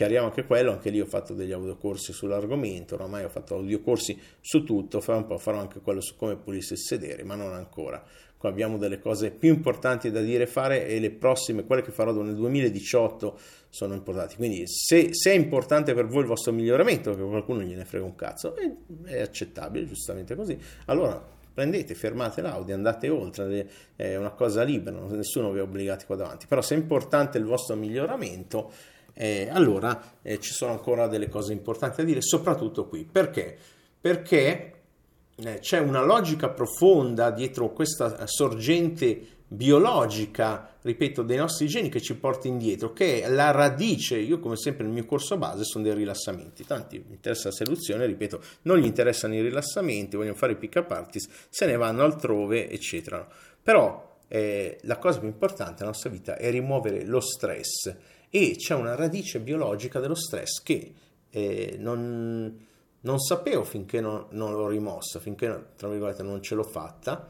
chiariamo 0.00 0.28
anche 0.28 0.46
quello, 0.46 0.70
anche 0.70 0.88
lì 0.88 0.98
ho 0.98 1.04
fatto 1.04 1.34
degli 1.34 1.52
audiocorsi 1.52 2.14
sull'argomento, 2.14 2.94
oramai 2.94 3.24
ho 3.24 3.28
fatto 3.28 3.56
audiocorsi 3.56 4.18
su 4.40 4.64
tutto, 4.64 5.02
fra 5.02 5.16
un 5.16 5.26
po' 5.26 5.36
farò 5.36 5.58
anche 5.58 5.80
quello 5.80 6.00
su 6.00 6.16
come 6.16 6.36
pulirsi 6.36 6.72
il 6.72 6.78
sedere, 6.78 7.22
ma 7.22 7.34
non 7.34 7.52
ancora. 7.52 8.02
Qua 8.38 8.48
abbiamo 8.48 8.78
delle 8.78 8.98
cose 8.98 9.30
più 9.30 9.52
importanti 9.52 10.10
da 10.10 10.22
dire 10.22 10.44
e 10.44 10.46
fare 10.46 10.86
e 10.86 10.98
le 11.00 11.10
prossime, 11.10 11.66
quelle 11.66 11.82
che 11.82 11.90
farò 11.90 12.12
nel 12.22 12.34
2018, 12.34 13.38
sono 13.68 13.92
importanti. 13.92 14.36
Quindi 14.36 14.66
se, 14.66 15.12
se 15.12 15.32
è 15.32 15.34
importante 15.34 15.92
per 15.92 16.06
voi 16.06 16.22
il 16.22 16.28
vostro 16.28 16.50
miglioramento, 16.52 17.14
che 17.14 17.22
qualcuno 17.22 17.60
gliene 17.60 17.84
frega 17.84 18.02
un 18.02 18.14
cazzo, 18.14 18.56
è, 18.56 18.72
è 19.04 19.20
accettabile, 19.20 19.84
giustamente 19.84 20.34
così, 20.34 20.58
allora 20.86 21.22
prendete, 21.52 21.94
fermate 21.94 22.40
l'audio, 22.40 22.74
andate 22.74 23.10
oltre, 23.10 23.68
è 23.94 24.16
una 24.16 24.30
cosa 24.30 24.62
libera, 24.62 24.98
nessuno 24.98 25.52
vi 25.52 25.58
ha 25.58 25.62
obbligati 25.62 26.06
qua 26.06 26.16
davanti. 26.16 26.46
Però 26.46 26.62
se 26.62 26.74
è 26.74 26.78
importante 26.78 27.36
il 27.36 27.44
vostro 27.44 27.76
miglioramento, 27.76 28.72
eh, 29.20 29.50
allora 29.52 30.14
eh, 30.22 30.40
ci 30.40 30.54
sono 30.54 30.72
ancora 30.72 31.06
delle 31.06 31.28
cose 31.28 31.52
importanti 31.52 31.98
da 31.98 32.04
dire, 32.04 32.22
soprattutto 32.22 32.86
qui. 32.86 33.06
Perché? 33.10 33.54
Perché 34.00 34.72
eh, 35.36 35.58
c'è 35.58 35.78
una 35.78 36.02
logica 36.02 36.48
profonda 36.48 37.30
dietro 37.30 37.70
questa 37.74 38.26
sorgente 38.26 39.20
biologica, 39.46 40.74
ripeto, 40.80 41.20
dei 41.20 41.36
nostri 41.36 41.66
geni 41.66 41.90
che 41.90 42.00
ci 42.00 42.14
porta 42.16 42.48
indietro, 42.48 42.94
che 42.94 43.20
è 43.20 43.28
la 43.28 43.50
radice, 43.50 44.16
io 44.16 44.38
come 44.38 44.56
sempre 44.56 44.84
nel 44.84 44.94
mio 44.94 45.04
corso 45.04 45.36
base 45.36 45.64
sono 45.64 45.84
dei 45.84 45.92
rilassamenti, 45.92 46.64
tanti 46.64 47.04
mi 47.06 47.16
interessa 47.16 47.48
la 47.48 47.54
seduzione, 47.54 48.06
ripeto, 48.06 48.40
non 48.62 48.78
gli 48.78 48.86
interessano 48.86 49.34
i 49.34 49.42
rilassamenti, 49.42 50.16
vogliono 50.16 50.34
fare 50.34 50.52
i 50.52 50.56
pick 50.56 50.76
up 50.76 50.90
artist, 50.92 51.30
se 51.50 51.66
ne 51.66 51.76
vanno 51.76 52.04
altrove, 52.04 52.70
eccetera. 52.70 53.28
Però 53.62 54.16
eh, 54.28 54.78
la 54.84 54.96
cosa 54.96 55.18
più 55.18 55.28
importante 55.28 55.80
nella 55.80 55.90
nostra 55.90 56.08
vita 56.08 56.38
è 56.38 56.50
rimuovere 56.50 57.04
lo 57.04 57.20
stress 57.20 57.94
e 58.30 58.54
c'è 58.56 58.74
una 58.74 58.94
radice 58.94 59.40
biologica 59.40 59.98
dello 59.98 60.14
stress 60.14 60.62
che 60.62 60.94
eh, 61.28 61.76
non, 61.78 62.66
non, 63.00 63.18
sapevo 63.18 63.64
finché 63.64 64.00
non, 64.00 64.26
non 64.30 64.52
l'ho 64.52 64.68
rimossa, 64.68 65.18
finché 65.18 65.72
tra 65.76 65.88
virgolette 65.88 66.22
non 66.22 66.40
ce 66.40 66.54
l'ho 66.54 66.62
fatta 66.62 67.28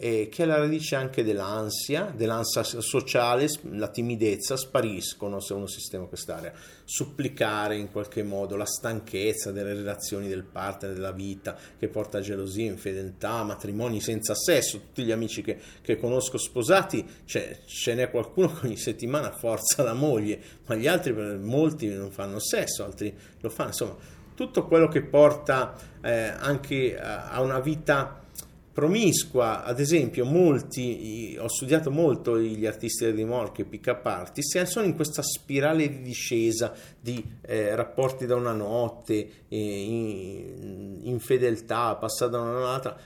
eh, 0.00 0.28
che 0.30 0.44
è 0.44 0.46
la 0.46 0.58
radice 0.58 0.94
anche 0.94 1.24
dell'ansia, 1.24 2.12
dell'ansia 2.14 2.62
sociale, 2.62 3.48
la 3.72 3.88
timidezza 3.88 4.56
spariscono 4.56 5.40
se 5.40 5.54
uno 5.54 5.66
sistema 5.66 6.04
quest'area. 6.04 6.52
Supplicare 6.84 7.76
in 7.76 7.90
qualche 7.90 8.22
modo 8.22 8.54
la 8.54 8.64
stanchezza 8.64 9.50
delle 9.50 9.74
relazioni 9.74 10.28
del 10.28 10.44
partner, 10.44 10.94
della 10.94 11.10
vita, 11.10 11.58
che 11.76 11.88
porta 11.88 12.18
a 12.18 12.20
gelosia, 12.20 12.70
infedeltà, 12.70 13.42
matrimoni 13.42 14.00
senza 14.00 14.36
sesso. 14.36 14.78
Tutti 14.78 15.02
gli 15.02 15.10
amici 15.10 15.42
che, 15.42 15.58
che 15.82 15.98
conosco 15.98 16.38
sposati, 16.38 17.04
cioè, 17.24 17.58
ce 17.66 17.94
n'è 17.94 18.08
qualcuno 18.08 18.52
che 18.52 18.66
ogni 18.66 18.78
settimana 18.78 19.32
forza 19.32 19.82
la 19.82 19.94
moglie, 19.94 20.40
ma 20.66 20.76
gli 20.76 20.86
altri, 20.86 21.12
molti 21.12 21.88
non 21.88 22.12
fanno 22.12 22.38
sesso, 22.38 22.84
altri 22.84 23.12
lo 23.40 23.50
fanno. 23.50 23.70
Insomma, 23.70 23.96
tutto 24.36 24.64
quello 24.66 24.86
che 24.86 25.02
porta 25.02 25.76
eh, 26.00 26.28
anche 26.38 26.96
a, 26.96 27.30
a 27.30 27.40
una 27.40 27.58
vita 27.58 28.26
promiscua, 28.78 29.64
ad 29.64 29.80
esempio, 29.80 30.24
molti, 30.24 31.36
ho 31.36 31.48
studiato 31.48 31.90
molto 31.90 32.38
gli 32.38 32.64
artisti 32.64 33.06
del 33.06 33.14
rimorchio, 33.14 33.64
i 33.64 33.66
pick-up 33.66 34.06
artist, 34.06 34.62
sono 34.62 34.86
in 34.86 34.94
questa 34.94 35.20
spirale 35.20 35.88
di 35.88 36.00
discesa 36.00 36.72
di 37.00 37.20
eh, 37.40 37.74
rapporti 37.74 38.24
da 38.24 38.36
una 38.36 38.52
notte, 38.52 39.28
infedeltà, 41.02 41.96
passata 41.96 42.36
da 42.36 42.40
un'altra, 42.40 42.96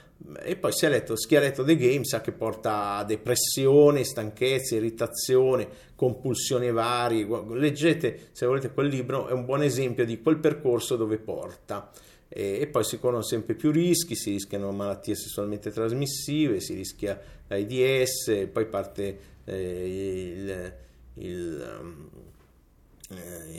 e 0.43 0.55
poi 0.57 0.71
si 0.71 0.85
è 0.85 0.89
letto, 0.89 1.15
chi 1.15 1.37
ha 1.37 1.39
letto 1.39 1.63
The 1.63 1.75
Game 1.75 2.05
sa 2.05 2.21
che 2.21 2.33
porta 2.33 2.97
a 2.97 3.03
depressione, 3.03 4.03
stanchezza, 4.03 4.75
irritazione, 4.75 5.67
compulsioni 5.95 6.71
varie. 6.71 7.27
Leggete, 7.49 8.29
se 8.31 8.45
volete, 8.45 8.71
quel 8.71 8.89
libro, 8.89 9.27
è 9.27 9.31
un 9.31 9.43
buon 9.43 9.63
esempio 9.63 10.05
di 10.05 10.21
quel 10.21 10.37
percorso 10.37 10.95
dove 10.95 11.17
porta 11.17 11.89
e, 12.35 12.61
e 12.61 12.67
poi 12.67 12.83
si 12.83 12.97
corrono 12.97 13.21
sempre 13.21 13.53
più 13.53 13.69
rischi, 13.69 14.15
si 14.15 14.31
rischiano 14.31 14.71
malattie 14.71 15.13
sessualmente 15.13 15.69
trasmissive, 15.69 16.59
si 16.59 16.73
rischia 16.73 17.19
l'AIDS, 17.47 18.47
poi 18.51 18.65
parte 18.65 19.19
eh, 19.45 20.33
il, 20.35 20.73
il, 21.25 21.77
um, 21.79 22.09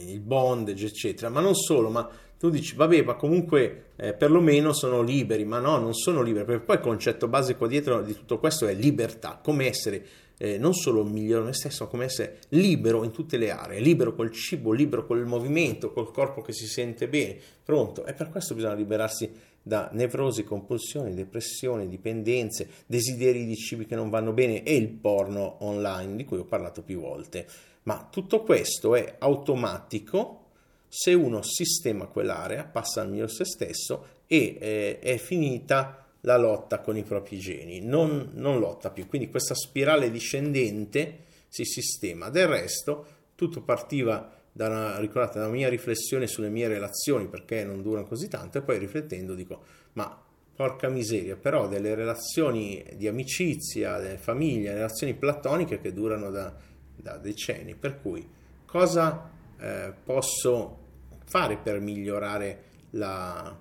il 0.09 0.21
bondage, 0.21 0.87
eccetera. 0.87 1.29
Ma 1.29 1.41
non 1.41 1.55
solo, 1.55 1.89
ma 1.89 2.11
tu 2.37 2.51
dici, 2.51 2.75
vabbè, 2.75 3.05
ma 3.05 3.15
comunque 3.15 3.93
eh, 3.95 4.13
perlomeno 4.13 4.73
sono 4.73 5.03
liberi, 5.03 5.45
ma 5.45 5.61
no, 5.61 5.79
non 5.79 5.95
sono 5.95 6.21
liberi, 6.21 6.45
perché 6.45 6.65
poi 6.65 6.77
il 6.77 6.83
concetto 6.83 7.29
base 7.29 7.57
qua 7.57 7.69
dietro 7.69 8.03
di 8.03 8.13
tutto 8.13 8.41
questo 8.41 8.67
è 8.67 8.75
libertà, 8.75 9.41
come 9.41 9.69
essere 9.69 10.05
eh, 10.39 10.59
non 10.59 10.75
solo 10.75 11.05
migliore 11.05 11.45
me 11.45 11.53
stesso, 11.53 11.85
ma 11.85 11.91
come 11.91 12.05
essere 12.05 12.41
libero 12.51 13.05
in 13.05 13.11
tutte 13.11 13.37
le 13.37 13.51
aree, 13.51 13.81
libero 13.81 14.15
col 14.15 14.31
cibo, 14.31 14.73
libero 14.73 15.07
col 15.07 15.25
movimento, 15.27 15.93
col 15.93 16.11
corpo 16.11 16.43
che 16.43 16.53
si 16.53 16.67
sente 16.67 17.09
bene, 17.09 17.39
pronto. 17.63 18.05
E 18.05 18.13
per 18.15 18.31
questo 18.31 18.55
bisogna 18.55 18.75
liberarsi 18.75 19.31
da 19.63 19.89
nevrosi, 19.93 20.45
compulsioni, 20.45 21.15
depressioni, 21.15 21.89
dipendenze, 21.89 22.69
desideri 22.87 23.47
di 23.47 23.57
cibi 23.57 23.87
che 23.87 23.95
non 23.95 24.11
vanno 24.11 24.33
bene 24.33 24.63
e 24.63 24.77
il 24.77 24.89
porno 24.89 25.57
online 25.61 26.17
di 26.17 26.25
cui 26.25 26.39
ho 26.39 26.45
parlato 26.45 26.83
più 26.83 27.01
volte. 27.01 27.47
Ma 27.85 28.09
tutto 28.11 28.43
questo 28.43 28.95
è 28.95 29.17
automatico 29.19 30.41
se 30.89 31.13
uno 31.13 31.43
sistema 31.43 32.07
quell'area, 32.07 32.65
passa 32.65 33.01
al 33.01 33.11
mio 33.11 33.27
se 33.27 33.45
stesso 33.45 34.07
e 34.27 34.57
eh, 34.61 34.99
è 35.01 35.17
finita 35.17 36.04
la 36.25 36.37
lotta 36.37 36.81
con 36.81 36.97
i 36.97 37.03
propri 37.03 37.39
geni, 37.39 37.81
non, 37.81 38.31
non 38.35 38.59
lotta 38.59 38.91
più. 38.91 39.07
Quindi 39.07 39.31
questa 39.31 39.55
spirale 39.55 40.11
discendente 40.11 41.25
si 41.49 41.65
sistema. 41.65 42.31
Del 42.31 42.47
resto, 42.47 43.07
tutto 43.35 43.63
partiva 43.63 44.31
da 44.51 44.69
una, 44.69 44.99
ricordate, 44.99 45.39
da 45.39 45.47
una 45.47 45.55
mia 45.55 45.69
riflessione 45.69 46.27
sulle 46.27 46.49
mie 46.49 46.69
relazioni, 46.69 47.27
perché 47.27 47.65
non 47.65 47.83
durano 47.83 48.07
così 48.07 48.29
tanto, 48.29 48.59
e 48.59 48.63
poi 48.63 48.79
riflettendo 48.79 49.35
dico, 49.35 49.63
ma 49.95 50.21
porca 50.55 50.89
miseria, 50.89 51.37
però 51.37 51.69
delle 51.69 51.95
relazioni 51.95 52.83
di 52.95 53.09
amicizia, 53.09 53.99
delle 53.99 54.19
famiglie, 54.19 54.73
relazioni 54.73 55.15
platoniche 55.15 55.81
che 55.81 55.93
durano 55.93 56.31
da, 56.31 56.55
da 56.97 57.17
decenni, 57.19 57.75
per 57.75 58.01
cui 58.01 58.27
cosa 58.65 59.31
eh, 59.59 59.93
posso 60.05 60.79
fare 61.25 61.57
per 61.59 61.81
migliorare 61.81 62.63
la, 62.91 63.57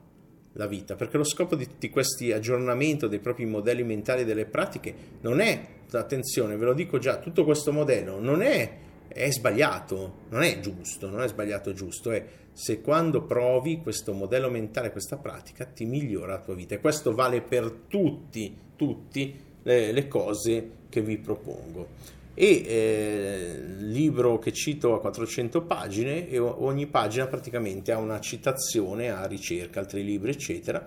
la 0.53 0.67
vita, 0.67 0.95
perché 0.95 1.17
lo 1.17 1.23
scopo 1.23 1.55
di 1.55 1.65
tutti 1.65 1.89
questi 1.89 2.31
aggiornamenti 2.31 3.07
dei 3.07 3.19
propri 3.19 3.45
modelli 3.45 3.83
mentali 3.83 4.21
e 4.21 4.25
delle 4.25 4.45
pratiche 4.45 4.93
non 5.21 5.39
è, 5.39 5.65
attenzione, 5.91 6.57
ve 6.57 6.65
lo 6.65 6.73
dico 6.73 6.97
già, 6.97 7.17
tutto 7.17 7.43
questo 7.43 7.71
modello 7.71 8.19
non 8.19 8.41
è, 8.41 8.77
è 9.07 9.31
sbagliato, 9.31 10.13
non 10.29 10.41
è 10.41 10.59
giusto, 10.59 11.09
non 11.09 11.21
è 11.21 11.27
sbagliato 11.27 11.73
giusto, 11.73 12.11
è 12.11 12.25
se 12.51 12.81
quando 12.81 13.23
provi 13.23 13.81
questo 13.81 14.13
modello 14.13 14.49
mentale, 14.49 14.91
questa 14.91 15.17
pratica, 15.17 15.65
ti 15.65 15.85
migliora 15.85 16.33
la 16.33 16.39
tua 16.39 16.53
vita. 16.53 16.75
E 16.75 16.79
questo 16.79 17.13
vale 17.13 17.41
per 17.41 17.71
tutti, 17.87 18.55
tutti 18.75 19.39
le, 19.63 19.91
le 19.91 20.07
cose 20.07 20.69
che 20.89 21.01
vi 21.01 21.17
propongo 21.17 22.21
e 22.33 22.63
eh, 22.65 23.61
libro 23.79 24.39
che 24.39 24.51
cito 24.51 24.95
a 24.95 24.99
400 24.99 25.61
pagine 25.63 26.29
e 26.29 26.39
ogni 26.39 26.87
pagina 26.87 27.27
praticamente 27.27 27.91
ha 27.91 27.97
una 27.97 28.19
citazione 28.19 29.11
a 29.11 29.25
ricerca, 29.25 29.79
altri 29.79 30.03
libri 30.03 30.31
eccetera 30.31 30.85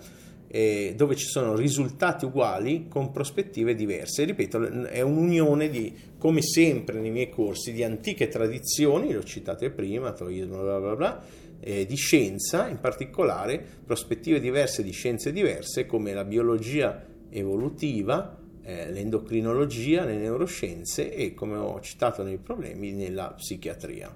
eh, 0.49 0.95
dove 0.97 1.17
ci 1.17 1.27
sono 1.27 1.55
risultati 1.55 2.25
uguali 2.25 2.87
con 2.89 3.11
prospettive 3.11 3.75
diverse. 3.75 4.25
ripeto, 4.25 4.85
è 4.85 5.01
un'unione 5.01 5.69
di, 5.69 5.95
come 6.19 6.43
sempre 6.43 6.99
nei 6.99 7.11
miei 7.11 7.29
corsi, 7.29 7.73
di 7.73 7.83
antiche 7.83 8.29
tradizioni, 8.29 9.09
le 9.09 9.19
ho 9.19 9.25
citate 9.25 9.71
prima, 9.71 10.13
taoismo, 10.13 10.63
bla 10.63 10.81
bla 10.81 10.97
bla, 10.97 11.25
eh, 11.61 11.87
di 11.87 11.97
scienza, 11.97 12.69
in 12.69 12.81
particolare 12.81 13.65
prospettive 13.85 14.41
diverse 14.41 14.83
di 14.83 14.93
scienze 14.93 15.33
diverse 15.33 15.87
come 15.87 16.13
la 16.13 16.25
biologia 16.25 17.05
evolutiva, 17.31 18.45
eh, 18.67 18.91
l'endocrinologia, 18.91 20.05
le 20.05 20.17
neuroscienze 20.17 21.15
e, 21.15 21.35
come 21.35 21.57
ho 21.57 21.81
citato 21.81 22.25
nei 22.25 22.39
problemi, 22.39 22.91
nella 22.91 23.33
psichiatria. 23.33 24.15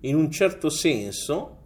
In 0.00 0.16
un 0.16 0.30
certo 0.30 0.68
senso 0.68 1.56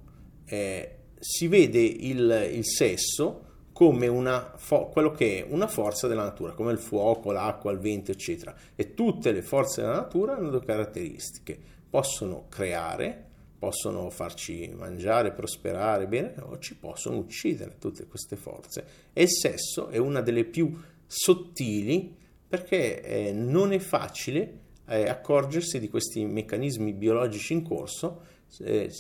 eh, 0.45 0.99
si 1.19 1.49
vede 1.49 1.81
il, 1.81 2.51
il 2.53 2.65
sesso 2.65 3.41
come 3.73 4.07
una 4.07 4.53
fo- 4.57 4.87
quello 4.87 5.11
che 5.11 5.41
è 5.41 5.47
una 5.49 5.67
forza 5.67 6.07
della 6.07 6.23
natura, 6.23 6.53
come 6.53 6.71
il 6.71 6.79
fuoco, 6.79 7.33
l'acqua, 7.33 7.73
il 7.73 7.81
vento, 7.81 8.13
eccetera. 8.13 8.55
E 8.77 8.95
tutte 8.95 9.33
le 9.33 9.43
forze 9.43 9.81
della 9.81 9.95
natura 9.95 10.37
hanno 10.37 10.51
due 10.51 10.65
caratteristiche: 10.65 11.59
possono 11.91 12.47
creare, 12.49 13.31
possono 13.59 14.09
farci 14.11 14.73
mangiare, 14.77 15.33
prosperare 15.33 16.07
bene, 16.07 16.35
o 16.43 16.61
ci 16.61 16.77
possono 16.77 17.17
uccidere 17.17 17.75
tutte 17.81 18.07
queste 18.07 18.37
forze. 18.37 18.85
E 19.13 19.23
il 19.23 19.31
sesso 19.31 19.89
è 19.89 19.97
una 19.97 20.21
delle 20.21 20.45
più 20.45 20.73
sottili 21.15 22.13
perché 22.49 23.03
eh, 23.03 23.33
non 23.33 23.73
è 23.73 23.79
facile 23.79 24.59
eh, 24.89 25.09
accorgersi 25.09 25.79
di 25.79 25.89
questi 25.89 26.25
meccanismi 26.25 26.93
biologici 26.93 27.53
in 27.53 27.63
corso. 27.63 28.33
Eh, 28.61 28.91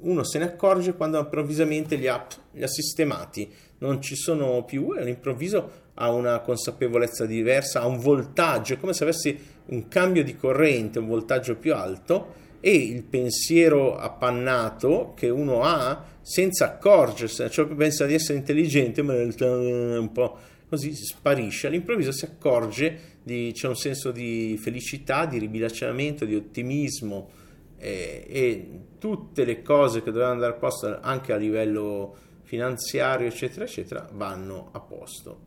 uno 0.00 0.24
se 0.24 0.38
ne 0.38 0.44
accorge 0.44 0.94
quando 0.94 1.18
improvvisamente 1.18 1.96
li 1.96 2.06
ha, 2.06 2.24
li 2.52 2.62
ha 2.62 2.68
sistemati, 2.68 3.52
non 3.78 4.00
ci 4.00 4.16
sono 4.16 4.64
più 4.64 4.94
e 4.94 5.00
all'improvviso 5.00 5.86
ha 5.94 6.10
una 6.10 6.40
consapevolezza 6.40 7.26
diversa, 7.26 7.80
ha 7.80 7.86
un 7.86 7.98
voltaggio, 7.98 8.74
è 8.74 8.78
come 8.78 8.92
se 8.92 9.02
avessi 9.02 9.38
un 9.66 9.88
cambio 9.88 10.22
di 10.22 10.36
corrente, 10.36 11.00
un 11.00 11.08
voltaggio 11.08 11.56
più 11.56 11.74
alto 11.74 12.34
e 12.60 12.72
il 12.72 13.02
pensiero 13.04 13.96
appannato 13.96 15.12
che 15.16 15.28
uno 15.28 15.62
ha 15.62 16.04
senza 16.22 16.66
accorgersene, 16.66 17.50
cioè 17.50 17.66
pensa 17.66 18.06
di 18.06 18.14
essere 18.14 18.38
intelligente, 18.38 19.02
ma 19.02 19.14
è 19.14 19.22
un 19.22 20.10
po' 20.12 20.38
così 20.68 20.94
sparisce, 20.94 21.66
all'improvviso 21.66 22.12
si 22.12 22.24
accorge 22.24 23.16
di, 23.22 23.50
c'è 23.54 23.68
un 23.68 23.76
senso 23.76 24.10
di 24.10 24.58
felicità, 24.60 25.26
di 25.26 25.38
ribilanciamento, 25.38 26.24
di 26.24 26.34
ottimismo 26.34 27.30
eh, 27.78 28.26
e 28.28 28.70
tutte 28.98 29.44
le 29.44 29.62
cose 29.62 30.02
che 30.02 30.10
dovevano 30.10 30.34
andare 30.34 30.52
a 30.52 30.56
posto 30.56 30.98
anche 31.00 31.32
a 31.32 31.36
livello 31.36 32.16
finanziario, 32.42 33.26
eccetera, 33.26 33.64
eccetera, 33.64 34.08
vanno 34.12 34.70
a 34.72 34.80
posto. 34.80 35.46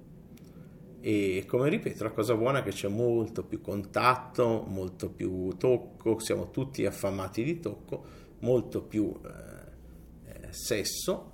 E 1.01 1.45
come 1.47 1.67
ripeto, 1.69 2.03
la 2.03 2.11
cosa 2.11 2.35
buona 2.35 2.59
è 2.59 2.63
che 2.63 2.69
c'è 2.69 2.87
molto 2.87 3.43
più 3.43 3.59
contatto, 3.59 4.65
molto 4.67 5.09
più 5.09 5.55
tocco, 5.57 6.19
siamo 6.19 6.51
tutti 6.51 6.85
affamati 6.85 7.43
di 7.43 7.59
tocco, 7.59 8.05
molto 8.39 8.81
più 8.83 9.11
eh, 9.25 10.31
eh 10.31 10.47
sesso 10.51 11.31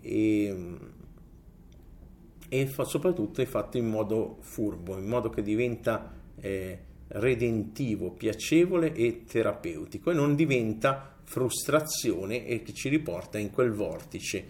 e, 0.00 0.78
e 2.52 2.66
fa, 2.66 2.82
soprattutto 2.82 3.40
è 3.40 3.46
fatto 3.46 3.78
in 3.78 3.86
modo 3.86 4.38
furbo, 4.40 4.98
in 4.98 5.06
modo 5.06 5.30
che 5.30 5.40
diventa 5.40 6.12
eh, 6.40 6.78
redentivo, 7.06 8.10
piacevole 8.10 8.92
e 8.92 9.22
terapeutico 9.24 10.10
e 10.10 10.14
non 10.14 10.34
diventa 10.34 11.14
frustrazione 11.22 12.44
e 12.44 12.62
che 12.62 12.72
ci 12.74 12.88
riporta 12.88 13.38
in 13.38 13.52
quel 13.52 13.70
vortice 13.70 14.44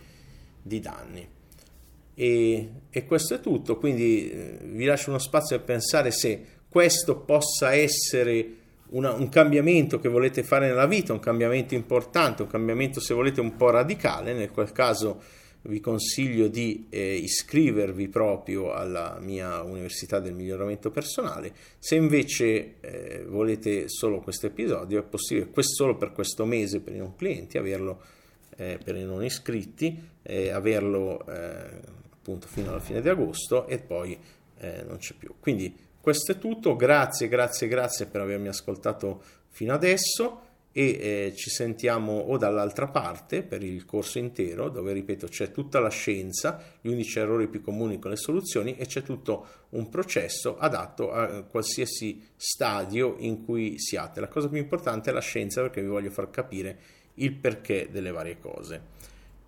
di 0.63 0.81
danni. 0.81 1.29
E, 2.15 2.71
e 2.89 3.05
questo 3.05 3.35
è 3.35 3.41
tutto, 3.41 3.77
quindi 3.77 4.31
eh, 4.31 4.59
vi 4.63 4.87
lascio 4.87 5.11
uno 5.11 5.19
spazio 5.19 5.57
per 5.59 5.67
pensare 5.67 6.11
se 6.11 6.45
questo 6.71 7.19
possa 7.19 7.75
essere 7.75 8.55
una, 8.91 9.13
un 9.13 9.29
cambiamento 9.29 10.01
che 10.01 10.09
volete 10.09 10.43
fare 10.43 10.69
nella 10.69 10.87
vita, 10.87 11.13
un 11.13 11.21
cambiamento 11.21 11.75
importante, 11.75 12.43
un 12.43 12.49
cambiamento 12.49 12.99
se 12.99 13.13
volete 13.13 13.43
un 13.43 13.57
po' 13.57 13.69
radicale, 13.69 14.33
nel 14.33 14.51
qual 14.51 14.73
caso 14.73 15.21
vi 15.63 15.81
consiglio 15.81 16.49
di 16.49 16.87
eh, 16.89 17.15
iscrivervi 17.17 18.09
proprio 18.09 18.73
alla 18.73 19.19
mia 19.21 19.63
Università 19.63 20.19
del 20.19 20.35
Miglioramento 20.35 20.91
Personale. 20.91 21.53
Se 21.79 21.95
invece 21.95 22.81
eh, 22.81 23.25
volete 23.27 23.89
solo 23.89 24.21
questo 24.21 24.47
episodio, 24.47 24.99
è 24.99 25.03
possibile 25.03 25.51
solo 25.61 25.97
per 25.97 26.13
questo 26.13 26.45
mese 26.45 26.81
per 26.81 26.95
i 26.95 26.99
non 26.99 27.15
clienti 27.15 27.59
averlo 27.59 28.03
eh, 28.57 28.79
per 28.83 28.97
i 28.97 29.05
non 29.05 29.25
iscritti, 29.25 30.09
averlo 30.53 31.27
eh, 31.27 31.81
appunto 32.13 32.47
fino 32.47 32.71
alla 32.71 32.81
fine 32.81 33.01
di 33.01 33.09
agosto 33.09 33.67
e 33.67 33.79
poi 33.79 34.19
eh, 34.59 34.85
non 34.87 34.99
c'è 34.99 35.15
più. 35.15 35.35
Quindi 35.41 35.75
questo 36.01 36.33
è 36.33 36.39
tutto, 36.39 36.77
grazie, 36.77 37.29
grazie, 37.29 37.69
grazie 37.69 38.07
per 38.07 38.21
avermi 38.21 38.49
ascoltato 38.49 39.23
fino 39.49 39.73
adesso 39.73 40.49
e 40.73 40.83
eh, 40.83 41.33
ci 41.37 41.51
sentiamo 41.51 42.13
o 42.13 42.37
dall'altra 42.37 42.87
parte 42.87 43.43
per 43.43 43.63
il 43.63 43.85
corso 43.85 44.19
intero 44.19 44.69
dove 44.69 44.93
ripeto 44.93 45.27
c'è 45.27 45.51
tutta 45.51 45.81
la 45.81 45.89
scienza, 45.89 46.63
gli 46.81 46.89
unici 46.89 47.19
errori 47.19 47.49
più 47.49 47.61
comuni 47.61 47.99
con 47.99 48.11
le 48.11 48.17
soluzioni 48.17 48.77
e 48.77 48.87
c'è 48.87 49.03
tutto 49.03 49.47
un 49.71 49.89
processo 49.89 50.59
adatto 50.59 51.11
a 51.13 51.43
qualsiasi 51.43 52.23
stadio 52.37 53.17
in 53.19 53.45
cui 53.45 53.79
siate. 53.79 54.21
La 54.21 54.29
cosa 54.29 54.49
più 54.49 54.59
importante 54.59 55.11
è 55.11 55.13
la 55.13 55.21
scienza 55.21 55.61
perché 55.61 55.81
vi 55.81 55.89
voglio 55.89 56.11
far 56.11 56.31
capire 56.31 56.79
il 57.15 57.35
perché 57.35 57.89
delle 57.91 58.13
varie 58.13 58.39
cose 58.39 58.99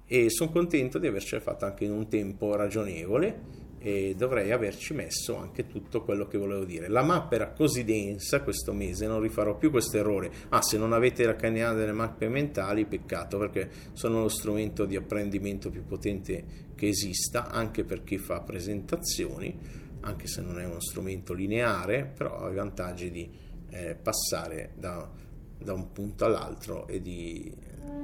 e 0.06 0.28
sono 0.28 0.50
contento 0.50 0.98
di 0.98 1.06
avercela 1.06 1.40
fatta 1.40 1.66
anche 1.66 1.84
in 1.84 1.92
un 1.92 2.08
tempo 2.08 2.54
ragionevole 2.54 3.61
e 3.82 4.14
dovrei 4.16 4.52
averci 4.52 4.94
messo 4.94 5.36
anche 5.36 5.66
tutto 5.66 6.02
quello 6.04 6.28
che 6.28 6.38
volevo 6.38 6.64
dire. 6.64 6.86
La 6.86 7.02
mappa 7.02 7.34
era 7.34 7.50
così 7.50 7.82
densa 7.82 8.42
questo 8.42 8.72
mese, 8.72 9.08
non 9.08 9.20
rifarò 9.20 9.56
più 9.56 9.70
questo 9.70 9.96
errore. 9.96 10.30
Ah, 10.50 10.62
se 10.62 10.78
non 10.78 10.92
avete 10.92 11.24
la 11.26 11.34
canina 11.34 11.72
delle 11.72 11.90
mappe 11.90 12.28
mentali, 12.28 12.86
peccato 12.86 13.38
perché 13.38 13.68
sono 13.92 14.20
lo 14.20 14.28
strumento 14.28 14.84
di 14.84 14.94
apprendimento 14.94 15.68
più 15.68 15.84
potente 15.84 16.70
che 16.76 16.86
esista, 16.86 17.50
anche 17.50 17.82
per 17.82 18.04
chi 18.04 18.18
fa 18.18 18.40
presentazioni, 18.42 19.58
anche 20.02 20.28
se 20.28 20.42
non 20.42 20.60
è 20.60 20.64
uno 20.64 20.80
strumento 20.80 21.32
lineare, 21.32 22.04
però 22.16 22.38
ha 22.38 22.50
i 22.52 22.54
vantaggi 22.54 23.10
di 23.10 23.28
eh, 23.70 23.96
passare 23.96 24.74
da, 24.76 25.10
da 25.58 25.72
un 25.72 25.90
punto 25.90 26.24
all'altro 26.24 26.86
e 26.86 27.00
di 27.00 27.52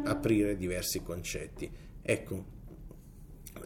aprire 0.05 0.57
diversi 0.57 1.03
concetti. 1.05 1.71
Ecco, 2.03 2.57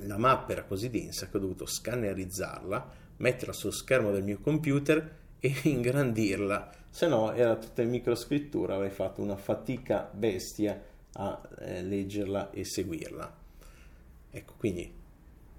la 0.06 0.18
mappa 0.18 0.52
era 0.52 0.64
così 0.64 0.90
densa 0.90 1.28
che 1.28 1.36
ho 1.36 1.40
dovuto 1.40 1.66
scannerizzarla, 1.66 2.90
metterla 3.18 3.52
sullo 3.52 3.72
schermo 3.72 4.10
del 4.10 4.22
mio 4.22 4.38
computer 4.40 5.18
e 5.38 5.54
ingrandirla, 5.64 6.70
se 6.88 7.08
no 7.08 7.32
era 7.32 7.56
tutta 7.56 7.82
in 7.82 7.90
microscrittura, 7.90 8.74
avrei 8.74 8.90
fatto 8.90 9.22
una 9.22 9.36
fatica 9.36 10.08
bestia 10.12 10.80
a 11.14 11.40
eh, 11.58 11.82
leggerla 11.82 12.50
e 12.50 12.64
seguirla. 12.64 13.36
Ecco, 14.30 14.54
quindi 14.56 15.00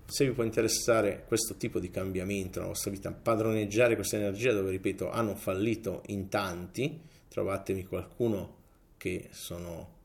se 0.05 0.25
vi 0.25 0.31
può 0.31 0.43
interessare 0.43 1.23
questo 1.27 1.55
tipo 1.55 1.79
di 1.79 1.89
cambiamento 1.89 2.59
nella 2.59 2.71
vostra 2.71 2.91
vita, 2.91 3.11
padroneggiare 3.11 3.95
questa 3.95 4.17
energia 4.17 4.51
dove, 4.51 4.69
ripeto, 4.71 5.09
hanno 5.09 5.35
fallito 5.35 6.03
in 6.07 6.29
tanti, 6.29 6.99
trovatemi 7.27 7.85
qualcuno 7.85 8.57
che 8.97 9.29
sono 9.31 10.01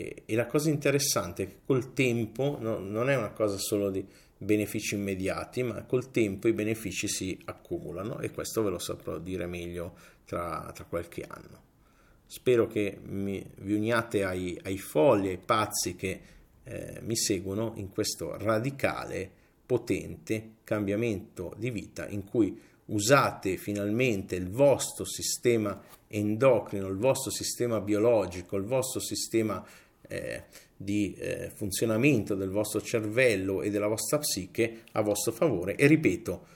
e, 0.00 0.22
e 0.24 0.34
la 0.34 0.46
cosa 0.46 0.70
interessante 0.70 1.42
è 1.42 1.46
che 1.46 1.56
col 1.66 1.92
tempo 1.92 2.56
no, 2.58 2.78
non 2.78 3.10
è 3.10 3.16
una 3.16 3.32
cosa 3.32 3.58
solo 3.58 3.90
di 3.90 4.04
benefici 4.38 4.94
immediati, 4.94 5.62
ma 5.62 5.84
col 5.84 6.10
tempo 6.10 6.48
i 6.48 6.54
benefici 6.54 7.06
si 7.06 7.38
accumulano 7.44 8.20
e 8.20 8.30
questo 8.30 8.62
ve 8.62 8.70
lo 8.70 8.78
saprò 8.78 9.18
dire 9.18 9.46
meglio 9.46 9.94
tra, 10.24 10.70
tra 10.74 10.84
qualche 10.84 11.22
anno. 11.28 11.68
Spero 12.24 12.66
che 12.66 12.98
mi, 13.02 13.44
vi 13.58 13.74
uniate 13.74 14.24
ai, 14.24 14.58
ai 14.62 14.78
folli, 14.78 15.28
ai 15.28 15.38
pazzi 15.38 15.94
che 15.96 16.20
eh, 16.62 17.00
mi 17.02 17.16
seguono 17.16 17.72
in 17.76 17.90
questo 17.90 18.38
radicale, 18.38 19.30
potente 19.66 20.54
cambiamento 20.64 21.54
di 21.58 21.70
vita 21.70 22.08
in 22.08 22.24
cui 22.24 22.58
usate 22.86 23.56
finalmente 23.56 24.34
il 24.36 24.48
vostro 24.48 25.04
sistema 25.04 25.80
endocrino, 26.08 26.88
il 26.88 26.96
vostro 26.96 27.30
sistema 27.30 27.80
biologico, 27.80 28.56
il 28.56 28.64
vostro 28.64 29.00
sistema 29.00 29.64
eh, 30.10 30.44
di 30.76 31.14
eh, 31.14 31.50
funzionamento 31.54 32.34
del 32.34 32.50
vostro 32.50 32.80
cervello 32.80 33.62
e 33.62 33.70
della 33.70 33.86
vostra 33.86 34.18
psiche 34.18 34.82
a 34.92 35.02
vostro 35.02 35.32
favore 35.32 35.76
e 35.76 35.86
ripeto, 35.86 36.46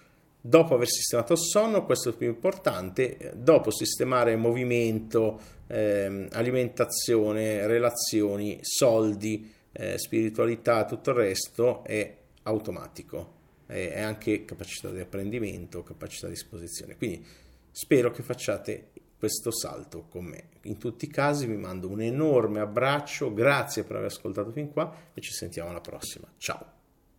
dopo 0.41 0.75
aver 0.75 0.89
sistemato 0.89 1.35
il 1.35 1.39
sonno, 1.39 1.85
questo 1.85 2.09
è 2.09 2.13
il 2.13 2.19
più 2.19 2.29
importante, 2.29 3.33
dopo 3.35 3.71
sistemare 3.71 4.37
movimento, 4.37 5.41
eh, 5.67 6.29
alimentazione, 6.33 7.67
relazioni, 7.67 8.59
soldi, 8.61 9.51
eh, 9.73 9.99
spiritualità, 9.99 10.85
tutto 10.85 11.11
il 11.11 11.17
resto 11.17 11.85
è 11.85 12.17
automatico, 12.43 13.33
è 13.67 14.01
anche 14.01 14.45
capacità 14.45 14.91
di 14.91 15.01
apprendimento, 15.01 15.83
capacità 15.83 16.27
di 16.27 16.35
esposizione. 16.35 16.97
Quindi 16.97 17.25
spero 17.71 18.11
che 18.11 18.23
facciate 18.23 18.91
questo 19.25 19.51
salto 19.51 20.05
con 20.11 20.27
me. 20.27 20.49
In 20.65 20.77
tutti 20.77 21.07
i 21.07 21.09
casi 21.09 21.47
vi 21.47 21.57
mando 21.57 21.89
un 21.89 22.03
enorme 22.03 22.61
abbraccio, 22.61 23.33
grazie 23.33 23.83
per 23.83 23.97
aver 23.97 24.11
ascoltato 24.11 24.53
fin 24.53 24.71
qua 24.71 24.95
e 25.15 25.23
ci 25.23 25.33
sentiamo 25.33 25.71
alla 25.71 25.81
prossima. 25.81 26.31
Ciao! 26.37 26.84